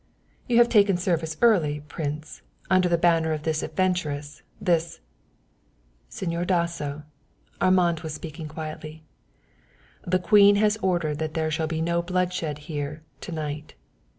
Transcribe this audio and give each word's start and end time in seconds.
"You 0.47 0.57
have 0.57 0.67
taken 0.67 0.97
service 0.97 1.37
early, 1.43 1.81
prince, 1.81 2.41
under 2.71 2.89
the 2.89 2.97
banner 2.97 3.33
of 3.33 3.43
this 3.43 3.61
adventuress, 3.61 4.41
this" 4.59 4.99
"Señor 6.09 6.47
Dasso," 6.47 7.03
Armand 7.61 7.99
was 7.99 8.15
speaking 8.15 8.47
quietly, 8.47 9.03
"the 10.01 10.17
Queen 10.17 10.55
has 10.55 10.77
ordered 10.81 11.19
that 11.19 11.35
there 11.35 11.51
shall 11.51 11.67
be 11.67 11.81
no 11.81 12.01
bloodshed 12.01 12.57
here 12.67 13.03
to 13.19 13.31
night. 13.31 13.75